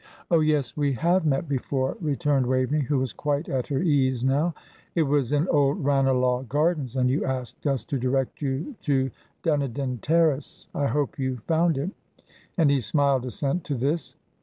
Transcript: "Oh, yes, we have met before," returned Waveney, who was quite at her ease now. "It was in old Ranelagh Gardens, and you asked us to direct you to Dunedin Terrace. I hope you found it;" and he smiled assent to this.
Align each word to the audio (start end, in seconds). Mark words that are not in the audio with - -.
"Oh, 0.31 0.39
yes, 0.39 0.75
we 0.75 0.93
have 0.93 1.27
met 1.27 1.47
before," 1.47 1.95
returned 2.01 2.47
Waveney, 2.47 2.81
who 2.81 2.97
was 2.97 3.13
quite 3.13 3.47
at 3.49 3.67
her 3.67 3.83
ease 3.83 4.25
now. 4.25 4.55
"It 4.95 5.03
was 5.03 5.31
in 5.31 5.47
old 5.49 5.85
Ranelagh 5.85 6.47
Gardens, 6.49 6.95
and 6.95 7.07
you 7.07 7.23
asked 7.23 7.67
us 7.67 7.85
to 7.85 7.99
direct 7.99 8.41
you 8.41 8.73
to 8.81 9.11
Dunedin 9.43 9.99
Terrace. 9.99 10.67
I 10.73 10.87
hope 10.87 11.19
you 11.19 11.37
found 11.47 11.77
it;" 11.77 11.91
and 12.57 12.71
he 12.71 12.81
smiled 12.81 13.27
assent 13.27 13.63
to 13.65 13.75
this. 13.75 14.15